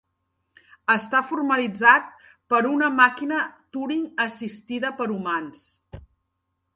[0.93, 2.07] Està formalitzat
[2.53, 3.41] per una màquina
[3.77, 5.63] Turing assistida per humans.